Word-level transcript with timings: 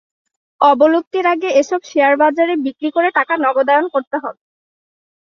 অবলুপ্তির 0.61 1.25
আগে 1.33 1.49
এসব 1.61 1.81
শেয়ার 1.91 2.13
বাজারে 2.21 2.53
বিক্রি 2.65 2.89
করে 2.95 3.09
টাকা 3.17 3.33
নগদায়ন 3.45 3.85
করতে 3.93 4.17
হবে। 4.23 4.41